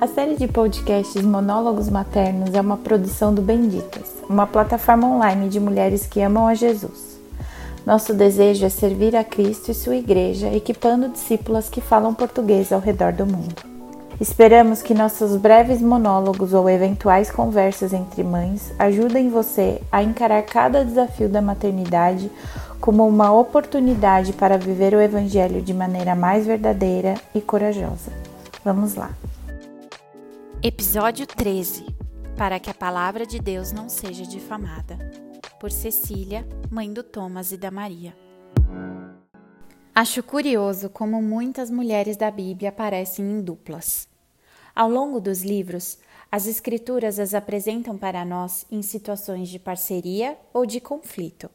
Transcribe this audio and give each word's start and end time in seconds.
A 0.00 0.06
série 0.06 0.34
de 0.34 0.48
podcasts 0.48 1.22
Monólogos 1.22 1.90
Maternos 1.90 2.54
é 2.54 2.60
uma 2.62 2.78
produção 2.78 3.34
do 3.34 3.42
Benditas, 3.42 4.14
uma 4.26 4.46
plataforma 4.46 5.06
online 5.06 5.50
de 5.50 5.60
mulheres 5.60 6.06
que 6.06 6.22
amam 6.22 6.46
a 6.46 6.54
Jesus. 6.54 7.20
Nosso 7.84 8.14
desejo 8.14 8.64
é 8.64 8.70
servir 8.70 9.14
a 9.14 9.22
Cristo 9.22 9.70
e 9.70 9.74
sua 9.74 9.96
igreja, 9.96 10.50
equipando 10.54 11.10
discípulas 11.10 11.68
que 11.68 11.82
falam 11.82 12.14
português 12.14 12.72
ao 12.72 12.80
redor 12.80 13.12
do 13.12 13.26
mundo. 13.26 13.56
Esperamos 14.18 14.80
que 14.80 14.94
nossos 14.94 15.36
breves 15.36 15.82
monólogos 15.82 16.54
ou 16.54 16.70
eventuais 16.70 17.30
conversas 17.30 17.92
entre 17.92 18.24
mães 18.24 18.72
ajudem 18.78 19.28
você 19.28 19.82
a 19.92 20.02
encarar 20.02 20.42
cada 20.44 20.82
desafio 20.82 21.28
da 21.28 21.42
maternidade 21.42 22.32
como 22.80 23.06
uma 23.06 23.30
oportunidade 23.32 24.32
para 24.32 24.56
viver 24.56 24.94
o 24.94 25.00
Evangelho 25.00 25.60
de 25.60 25.74
maneira 25.74 26.14
mais 26.14 26.46
verdadeira 26.46 27.16
e 27.34 27.40
corajosa. 27.42 28.10
Vamos 28.64 28.94
lá! 28.94 29.10
Episódio 30.62 31.26
13 31.26 31.86
Para 32.36 32.60
que 32.60 32.68
a 32.68 32.74
palavra 32.74 33.24
de 33.24 33.38
Deus 33.38 33.72
não 33.72 33.88
seja 33.88 34.26
difamada. 34.26 34.98
Por 35.58 35.72
Cecília, 35.72 36.46
mãe 36.70 36.92
do 36.92 37.02
Thomas 37.02 37.50
e 37.50 37.56
da 37.56 37.70
Maria. 37.70 38.14
Acho 39.94 40.22
curioso 40.22 40.90
como 40.90 41.22
muitas 41.22 41.70
mulheres 41.70 42.14
da 42.14 42.30
Bíblia 42.30 42.68
aparecem 42.68 43.24
em 43.24 43.40
duplas. 43.40 44.06
Ao 44.76 44.86
longo 44.86 45.18
dos 45.18 45.40
livros, 45.40 45.96
as 46.30 46.46
Escrituras 46.46 47.18
as 47.18 47.32
apresentam 47.32 47.96
para 47.96 48.22
nós 48.22 48.66
em 48.70 48.82
situações 48.82 49.48
de 49.48 49.58
parceria 49.58 50.36
ou 50.52 50.66
de 50.66 50.78
conflito, 50.78 51.48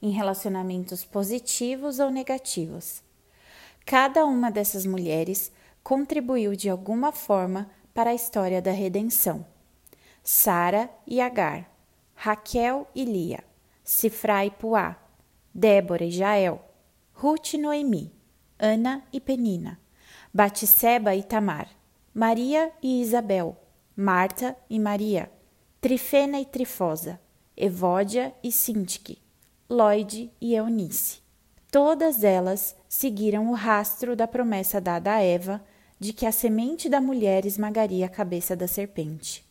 em 0.00 0.10
relacionamentos 0.10 1.04
positivos 1.04 1.98
ou 1.98 2.12
negativos. 2.12 3.02
Cada 3.84 4.24
uma 4.24 4.52
dessas 4.52 4.86
mulheres 4.86 5.50
contribuiu 5.82 6.54
de 6.54 6.70
alguma 6.70 7.10
forma 7.10 7.68
para 7.94 8.10
a 8.10 8.14
história 8.14 8.62
da 8.62 8.72
redenção. 8.72 9.44
Sara 10.22 10.90
e 11.06 11.20
Agar, 11.20 11.70
Raquel 12.14 12.88
e 12.94 13.04
Lia, 13.04 13.42
Sifra 13.82 14.44
e 14.44 14.50
Puá, 14.50 14.96
Débora 15.54 16.04
e 16.04 16.10
Jael, 16.10 16.64
Ruth 17.12 17.54
e 17.54 17.58
Noemi, 17.58 18.12
Ana 18.58 19.02
e 19.12 19.20
Penina, 19.20 19.78
Batisseba 20.32 21.14
e 21.14 21.22
Tamar 21.22 21.68
Maria 22.14 22.70
e 22.82 23.00
Isabel, 23.00 23.56
Marta 23.96 24.54
e 24.68 24.78
Maria, 24.78 25.32
Trifena 25.80 26.38
e 26.38 26.44
Trifosa, 26.44 27.18
Evódia 27.56 28.34
e 28.42 28.52
Sintique, 28.52 29.18
Lloyd 29.68 30.30
e 30.38 30.54
Eunice. 30.54 31.22
Todas 31.70 32.22
elas 32.22 32.76
seguiram 32.86 33.50
o 33.50 33.54
rastro 33.54 34.14
da 34.14 34.28
promessa 34.28 34.78
dada 34.78 35.14
a 35.14 35.22
Eva 35.22 35.64
de 36.02 36.12
que 36.12 36.26
a 36.26 36.32
semente 36.32 36.88
da 36.88 37.00
mulher 37.00 37.46
esmagaria 37.46 38.06
a 38.06 38.08
cabeça 38.08 38.56
da 38.56 38.66
serpente. 38.66 39.48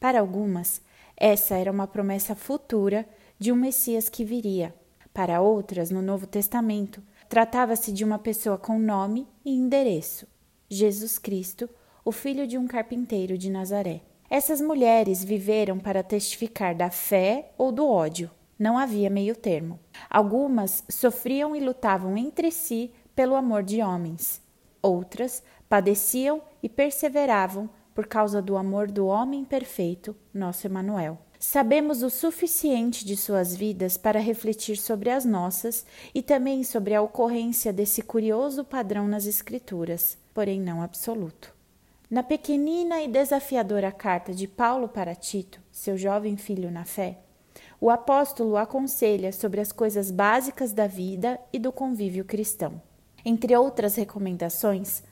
Para 0.00 0.18
algumas, 0.18 0.82
essa 1.16 1.54
era 1.54 1.70
uma 1.70 1.86
promessa 1.86 2.34
futura 2.34 3.08
de 3.38 3.52
um 3.52 3.54
Messias 3.54 4.08
que 4.08 4.24
viria. 4.24 4.74
Para 5.14 5.40
outras, 5.40 5.92
no 5.92 6.02
Novo 6.02 6.26
Testamento, 6.26 7.00
tratava-se 7.28 7.92
de 7.92 8.04
uma 8.04 8.18
pessoa 8.18 8.58
com 8.58 8.80
nome 8.80 9.28
e 9.44 9.54
endereço: 9.54 10.26
Jesus 10.68 11.20
Cristo, 11.20 11.70
o 12.04 12.10
filho 12.10 12.48
de 12.48 12.58
um 12.58 12.66
carpinteiro 12.66 13.38
de 13.38 13.48
Nazaré. 13.48 14.00
Essas 14.28 14.60
mulheres 14.60 15.22
viveram 15.22 15.78
para 15.78 16.02
testificar 16.02 16.74
da 16.74 16.90
fé 16.90 17.52
ou 17.56 17.70
do 17.70 17.86
ódio. 17.86 18.28
Não 18.58 18.76
havia 18.76 19.08
meio 19.08 19.36
termo. 19.36 19.78
Algumas 20.10 20.82
sofriam 20.88 21.54
e 21.54 21.60
lutavam 21.60 22.16
entre 22.16 22.50
si 22.50 22.90
pelo 23.14 23.36
amor 23.36 23.62
de 23.62 23.80
homens. 23.80 24.42
Outras 24.82 25.44
padeciam 25.72 26.42
e 26.62 26.68
perseveravam 26.68 27.66
por 27.94 28.06
causa 28.06 28.42
do 28.42 28.58
amor 28.58 28.90
do 28.90 29.06
homem 29.06 29.42
perfeito, 29.42 30.14
nosso 30.34 30.66
Emanuel. 30.66 31.16
Sabemos 31.38 32.02
o 32.02 32.10
suficiente 32.10 33.06
de 33.06 33.16
suas 33.16 33.56
vidas 33.56 33.96
para 33.96 34.20
refletir 34.20 34.76
sobre 34.76 35.08
as 35.08 35.24
nossas 35.24 35.86
e 36.14 36.20
também 36.20 36.62
sobre 36.62 36.94
a 36.94 37.00
ocorrência 37.00 37.72
desse 37.72 38.02
curioso 38.02 38.62
padrão 38.64 39.08
nas 39.08 39.24
Escrituras, 39.24 40.18
porém 40.34 40.60
não 40.60 40.82
absoluto. 40.82 41.54
Na 42.10 42.22
pequenina 42.22 43.00
e 43.00 43.08
desafiadora 43.08 43.90
carta 43.90 44.34
de 44.34 44.46
Paulo 44.46 44.88
para 44.88 45.14
Tito, 45.14 45.58
seu 45.70 45.96
jovem 45.96 46.36
filho 46.36 46.70
na 46.70 46.84
fé, 46.84 47.16
o 47.80 47.88
apóstolo 47.88 48.58
aconselha 48.58 49.32
sobre 49.32 49.58
as 49.58 49.72
coisas 49.72 50.10
básicas 50.10 50.74
da 50.74 50.86
vida 50.86 51.40
e 51.50 51.58
do 51.58 51.72
convívio 51.72 52.26
cristão. 52.26 52.78
Entre 53.24 53.56
outras 53.56 53.94
recomendações, 53.94 55.02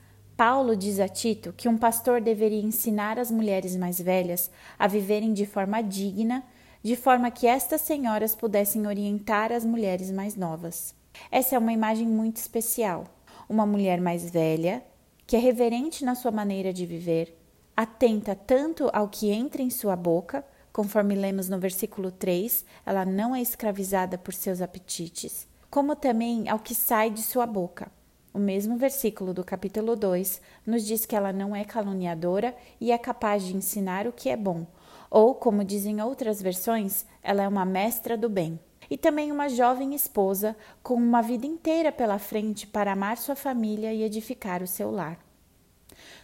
Paulo 0.43 0.75
diz 0.75 0.99
a 0.99 1.07
Tito 1.07 1.53
que 1.53 1.69
um 1.69 1.77
pastor 1.77 2.19
deveria 2.19 2.63
ensinar 2.63 3.19
as 3.19 3.29
mulheres 3.29 3.75
mais 3.75 4.01
velhas 4.01 4.49
a 4.79 4.87
viverem 4.87 5.33
de 5.33 5.45
forma 5.45 5.83
digna, 5.83 6.43
de 6.81 6.95
forma 6.95 7.29
que 7.29 7.45
estas 7.45 7.81
senhoras 7.81 8.33
pudessem 8.33 8.87
orientar 8.87 9.51
as 9.51 9.63
mulheres 9.63 10.09
mais 10.09 10.35
novas. 10.35 10.95
Essa 11.29 11.55
é 11.55 11.59
uma 11.59 11.71
imagem 11.71 12.07
muito 12.07 12.37
especial. 12.37 13.03
Uma 13.47 13.67
mulher 13.67 14.01
mais 14.01 14.31
velha, 14.31 14.83
que 15.27 15.35
é 15.35 15.39
reverente 15.39 16.03
na 16.03 16.15
sua 16.15 16.31
maneira 16.31 16.73
de 16.73 16.87
viver, 16.87 17.37
atenta 17.77 18.33
tanto 18.33 18.89
ao 18.91 19.09
que 19.09 19.29
entra 19.29 19.61
em 19.61 19.69
sua 19.69 19.95
boca, 19.95 20.43
conforme 20.73 21.13
lemos 21.13 21.49
no 21.49 21.59
versículo 21.59 22.09
3, 22.09 22.65
ela 22.83 23.05
não 23.05 23.35
é 23.35 23.41
escravizada 23.43 24.17
por 24.17 24.33
seus 24.33 24.59
apetites, 24.59 25.47
como 25.69 25.95
também 25.95 26.49
ao 26.49 26.57
que 26.57 26.73
sai 26.73 27.11
de 27.11 27.21
sua 27.21 27.45
boca. 27.45 27.91
O 28.33 28.39
mesmo 28.39 28.77
versículo 28.77 29.33
do 29.33 29.43
capítulo 29.43 29.93
2 29.95 30.41
nos 30.65 30.85
diz 30.85 31.05
que 31.05 31.15
ela 31.15 31.33
não 31.33 31.53
é 31.53 31.65
caluniadora 31.65 32.55
e 32.79 32.91
é 32.91 32.97
capaz 32.97 33.43
de 33.43 33.55
ensinar 33.55 34.07
o 34.07 34.13
que 34.13 34.29
é 34.29 34.37
bom, 34.37 34.65
ou, 35.09 35.35
como 35.35 35.65
dizem 35.65 36.01
outras 36.01 36.41
versões, 36.41 37.05
ela 37.21 37.43
é 37.43 37.47
uma 37.47 37.65
mestra 37.65 38.17
do 38.17 38.29
bem 38.29 38.57
e 38.89 38.97
também 38.97 39.33
uma 39.33 39.49
jovem 39.49 39.93
esposa 39.93 40.55
com 40.81 40.93
uma 40.93 41.21
vida 41.21 41.45
inteira 41.45 41.91
pela 41.91 42.17
frente 42.17 42.65
para 42.65 42.93
amar 42.93 43.17
sua 43.17 43.35
família 43.35 43.93
e 43.93 44.03
edificar 44.03 44.63
o 44.63 44.67
seu 44.67 44.89
lar. 44.89 45.19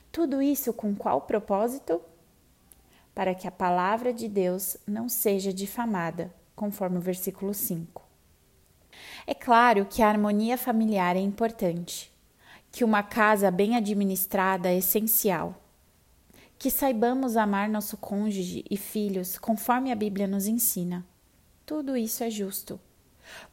Tudo 0.09 0.41
isso 0.41 0.71
com 0.71 0.95
qual 0.95 1.21
propósito? 1.21 2.01
Para 3.13 3.35
que 3.35 3.47
a 3.47 3.51
palavra 3.51 4.13
de 4.13 4.29
Deus 4.29 4.77
não 4.87 5.09
seja 5.09 5.51
difamada, 5.51 6.33
conforme 6.55 6.97
o 6.97 7.01
versículo 7.01 7.53
5. 7.53 8.06
É 9.25 9.33
claro 9.33 9.85
que 9.85 10.01
a 10.01 10.07
harmonia 10.07 10.57
familiar 10.57 11.15
é 11.15 11.19
importante, 11.19 12.11
que 12.71 12.83
uma 12.83 13.03
casa 13.03 13.49
bem 13.51 13.75
administrada 13.75 14.69
é 14.69 14.77
essencial, 14.77 15.61
que 16.57 16.69
saibamos 16.69 17.37
amar 17.37 17.69
nosso 17.69 17.97
cônjuge 17.97 18.63
e 18.69 18.77
filhos 18.77 19.37
conforme 19.37 19.91
a 19.91 19.95
Bíblia 19.95 20.27
nos 20.27 20.47
ensina. 20.47 21.05
Tudo 21.65 21.97
isso 21.97 22.23
é 22.23 22.29
justo. 22.29 22.79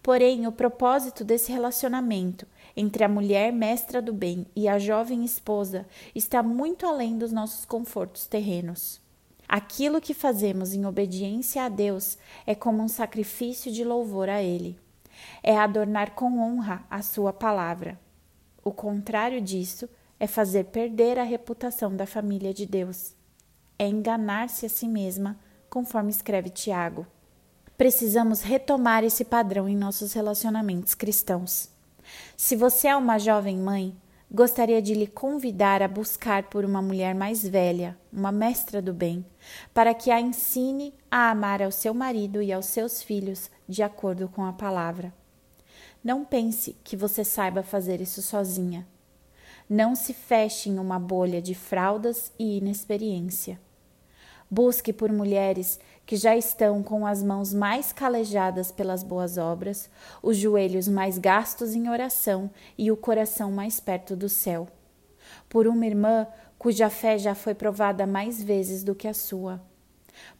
Porém, 0.02 0.46
o 0.46 0.52
propósito 0.52 1.24
desse 1.24 1.50
relacionamento 1.50 2.46
entre 2.76 3.04
a 3.04 3.08
mulher 3.08 3.52
mestra 3.52 4.00
do 4.00 4.12
bem 4.12 4.46
e 4.54 4.68
a 4.68 4.78
jovem 4.78 5.24
esposa 5.24 5.86
está 6.14 6.42
muito 6.42 6.86
além 6.86 7.18
dos 7.18 7.32
nossos 7.32 7.64
confortos 7.64 8.26
terrenos. 8.26 9.00
Aquilo 9.48 10.00
que 10.00 10.14
fazemos 10.14 10.72
em 10.72 10.86
obediência 10.86 11.64
a 11.64 11.68
Deus 11.68 12.18
é 12.46 12.54
como 12.54 12.82
um 12.82 12.88
sacrifício 12.88 13.70
de 13.70 13.84
louvor 13.84 14.28
a 14.28 14.42
Ele. 14.42 14.78
É 15.42 15.56
adornar 15.56 16.12
com 16.12 16.40
honra 16.40 16.84
a 16.90 17.02
Sua 17.02 17.32
palavra. 17.32 17.98
O 18.62 18.72
contrário 18.72 19.40
disso 19.40 19.88
é 20.18 20.26
fazer 20.26 20.64
perder 20.64 21.18
a 21.18 21.24
reputação 21.24 21.94
da 21.94 22.06
família 22.06 22.54
de 22.54 22.66
Deus. 22.66 23.14
É 23.78 23.86
enganar-se 23.86 24.66
a 24.66 24.68
si 24.68 24.88
mesma, 24.88 25.38
conforme 25.68 26.10
escreve 26.10 26.50
Tiago 26.50 27.06
precisamos 27.76 28.42
retomar 28.42 29.04
esse 29.04 29.24
padrão 29.24 29.68
em 29.68 29.76
nossos 29.76 30.12
relacionamentos 30.12 30.94
cristãos. 30.94 31.68
Se 32.36 32.54
você 32.54 32.88
é 32.88 32.96
uma 32.96 33.18
jovem 33.18 33.56
mãe, 33.56 33.96
gostaria 34.34 34.82
de 34.82 34.94
lhe 34.94 35.06
convidar 35.06 35.80
a 35.80 35.86
buscar 35.86 36.48
por 36.48 36.64
uma 36.64 36.82
mulher 36.82 37.14
mais 37.14 37.46
velha, 37.46 37.96
uma 38.12 38.32
mestra 38.32 38.82
do 38.82 38.92
bem, 38.92 39.24
para 39.72 39.94
que 39.94 40.10
a 40.10 40.20
ensine 40.20 40.92
a 41.08 41.30
amar 41.30 41.62
ao 41.62 41.70
seu 41.70 41.94
marido 41.94 42.42
e 42.42 42.52
aos 42.52 42.66
seus 42.66 43.00
filhos 43.00 43.48
de 43.68 43.80
acordo 43.80 44.28
com 44.28 44.44
a 44.44 44.52
palavra. 44.52 45.14
Não 46.02 46.24
pense 46.24 46.76
que 46.82 46.96
você 46.96 47.22
saiba 47.22 47.62
fazer 47.62 48.00
isso 48.00 48.20
sozinha. 48.20 48.84
Não 49.70 49.94
se 49.94 50.12
feche 50.12 50.68
em 50.68 50.80
uma 50.80 50.98
bolha 50.98 51.40
de 51.40 51.54
fraldas 51.54 52.32
e 52.36 52.58
inexperiência. 52.58 53.60
Busque 54.50 54.92
por 54.92 55.12
mulheres 55.12 55.78
que 56.06 56.16
já 56.16 56.36
estão 56.36 56.82
com 56.82 57.06
as 57.06 57.22
mãos 57.22 57.52
mais 57.52 57.92
calejadas 57.92 58.70
pelas 58.70 59.02
boas 59.02 59.38
obras, 59.38 59.90
os 60.22 60.36
joelhos 60.36 60.88
mais 60.88 61.18
gastos 61.18 61.74
em 61.74 61.88
oração 61.88 62.50
e 62.76 62.90
o 62.90 62.96
coração 62.96 63.50
mais 63.50 63.80
perto 63.80 64.14
do 64.14 64.28
céu. 64.28 64.68
Por 65.48 65.66
uma 65.66 65.86
irmã 65.86 66.26
cuja 66.58 66.90
fé 66.90 67.18
já 67.18 67.34
foi 67.34 67.54
provada 67.54 68.06
mais 68.06 68.42
vezes 68.42 68.82
do 68.82 68.94
que 68.94 69.08
a 69.08 69.14
sua. 69.14 69.60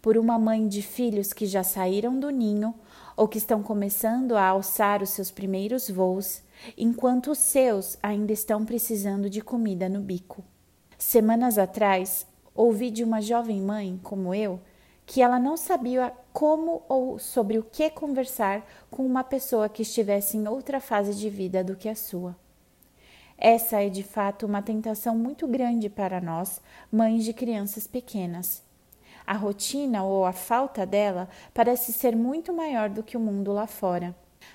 Por 0.01 0.17
uma 0.17 0.39
mãe 0.39 0.69
de 0.69 0.83
filhos 0.83 1.33
que 1.33 1.47
já 1.47 1.65
saíram 1.65 2.19
do 2.19 2.31
ninho 2.31 2.75
ou 3.17 3.27
que 3.27 3.39
estão 3.39 3.63
começando 3.63 4.37
a 4.37 4.47
alçar 4.47 5.03
os 5.03 5.11
seus 5.11 5.31
primeiros 5.31 5.91
voos, 5.91 6.43
enquanto 6.77 7.31
os 7.31 7.39
seus 7.39 7.99
ainda 8.03 8.33
estão 8.33 8.65
precisando 8.65 9.29
de 9.29 9.41
comida 9.41 9.89
no 9.89 10.01
bico. 10.01 10.45
Semanas 10.99 11.59
atrás, 11.59 12.27
Ouvi 12.55 12.89
de 12.89 13.03
uma 13.03 13.21
jovem 13.21 13.61
mãe, 13.61 13.99
como 14.01 14.33
eu, 14.33 14.61
que 15.07 15.21
ela 15.21 15.39
não 15.39 15.57
sabia 15.57 16.13
como 16.33 16.83
ou 16.89 17.19
sobre 17.19 17.59
o 17.59 17.63
que 17.63 17.91
conversar 17.91 18.67
com 18.91 19.05
uma 19.05 19.23
pessoa 19.23 19.69
que 19.69 19.83
estivesse 19.83 20.37
em 20.37 20.49
outra 20.49 20.81
fase 20.81 21.15
de 21.15 21.29
vida 21.29 21.63
do 21.63 21.77
que 21.77 21.89
a 21.89 21.95
sua. 21.95 22.37
Essa 23.37 23.83
é 23.83 23.89
de 23.89 24.03
fato 24.03 24.47
uma 24.47 24.63
tentação 24.63 25.17
muito 25.17 25.47
grande 25.47 25.89
para 25.89 26.21
nós, 26.21 26.61
mães 26.91 27.25
de 27.25 27.33
crianças 27.33 27.87
pequenas. 27.87 28.63
A 29.27 29.35
rotina 29.35 30.05
ou 30.05 30.25
a 30.25 30.33
falta 30.33 30.87
dela 30.87 31.29
parece 31.53 31.93
ser 31.93 32.15
muito 32.15 32.53
maior 32.53 32.89
do 32.89 33.03
que 33.03 33.17
o 33.17 33.21
mundo 33.21 33.53
lá 33.53 33.67
fora. 33.67 34.15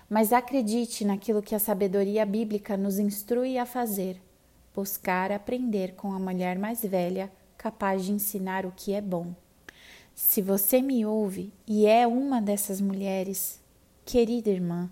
Mas 0.09 0.31
acredite 0.31 1.03
naquilo 1.03 1.41
que 1.41 1.55
a 1.55 1.59
sabedoria 1.59 2.25
bíblica 2.25 2.77
nos 2.77 2.99
instrui 2.99 3.57
a 3.57 3.65
fazer: 3.65 4.21
buscar 4.75 5.31
aprender 5.31 5.95
com 5.95 6.13
a 6.13 6.19
mulher 6.19 6.57
mais 6.57 6.81
velha, 6.81 7.31
capaz 7.57 8.05
de 8.05 8.11
ensinar 8.11 8.65
o 8.65 8.73
que 8.75 8.93
é 8.93 9.01
bom. 9.01 9.33
Se 10.21 10.41
você 10.41 10.81
me 10.81 11.05
ouve 11.05 11.51
e 11.65 11.87
é 11.87 12.05
uma 12.05 12.41
dessas 12.41 12.81
mulheres, 12.81 13.57
querida 14.05 14.49
irmã, 14.49 14.91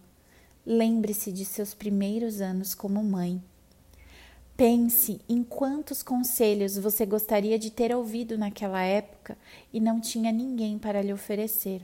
lembre-se 0.66 1.34
de 1.34 1.44
seus 1.44 1.74
primeiros 1.74 2.40
anos 2.40 2.74
como 2.74 3.04
mãe. 3.04 3.44
Pense 4.56 5.20
em 5.28 5.44
quantos 5.44 6.02
conselhos 6.02 6.78
você 6.78 7.06
gostaria 7.06 7.60
de 7.60 7.70
ter 7.70 7.94
ouvido 7.94 8.38
naquela 8.38 8.82
época 8.82 9.38
e 9.72 9.82
não 9.82 10.00
tinha 10.00 10.32
ninguém 10.32 10.80
para 10.80 11.02
lhe 11.02 11.12
oferecer. 11.12 11.82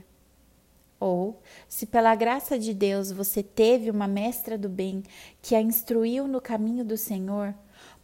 Ou, 0.98 1.38
se 1.68 1.84
pela 1.84 2.14
graça 2.14 2.58
de 2.58 2.72
Deus 2.72 3.12
você 3.12 3.42
teve 3.42 3.90
uma 3.90 4.08
mestra 4.08 4.56
do 4.56 4.70
bem 4.70 5.02
que 5.42 5.54
a 5.54 5.60
instruiu 5.60 6.26
no 6.26 6.40
caminho 6.40 6.84
do 6.84 6.96
Senhor, 6.96 7.54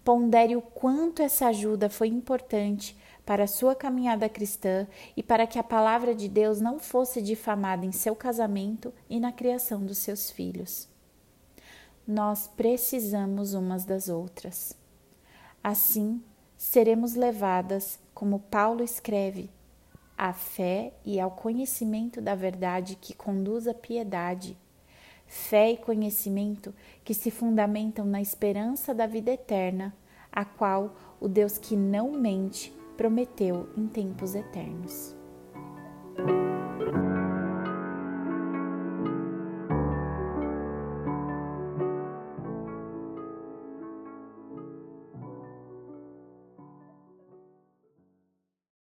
pondere 0.04 0.54
o 0.54 0.60
quanto 0.60 1.22
essa 1.22 1.46
ajuda 1.46 1.88
foi 1.88 2.08
importante 2.08 2.94
para 3.24 3.44
a 3.44 3.48
sua 3.48 3.74
caminhada 3.74 4.28
cristã 4.28 4.86
e 5.16 5.22
para 5.22 5.46
que 5.46 5.58
a 5.58 5.62
palavra 5.62 6.14
de 6.14 6.28
Deus 6.28 6.60
não 6.60 6.78
fosse 6.78 7.22
difamada 7.22 7.86
em 7.86 7.92
seu 7.92 8.16
casamento 8.16 8.92
e 9.08 9.20
na 9.20 9.32
criação 9.32 9.84
dos 9.84 9.98
seus 9.98 10.30
filhos. 10.30 10.88
Nós 12.06 12.48
precisamos 12.48 13.54
umas 13.54 13.84
das 13.84 14.08
outras. 14.08 14.76
Assim, 15.62 16.22
seremos 16.56 17.14
levadas, 17.14 17.98
como 18.14 18.40
Paulo 18.40 18.82
escreve, 18.82 19.50
à 20.16 20.32
fé 20.32 20.92
e 21.04 21.20
ao 21.20 21.30
conhecimento 21.30 22.20
da 22.20 22.34
verdade 22.34 22.96
que 23.00 23.14
conduz 23.14 23.68
à 23.68 23.74
piedade. 23.74 24.56
Fé 25.26 25.70
e 25.72 25.76
conhecimento 25.76 26.74
que 27.04 27.14
se 27.14 27.30
fundamentam 27.30 28.04
na 28.04 28.20
esperança 28.20 28.92
da 28.92 29.06
vida 29.06 29.30
eterna, 29.30 29.94
a 30.32 30.44
qual 30.44 30.96
o 31.20 31.28
Deus 31.28 31.58
que 31.58 31.76
não 31.76 32.10
mente 32.10 32.72
prometeu 33.00 33.66
em 33.78 33.86
tempos 33.86 34.34
eternos. 34.34 35.16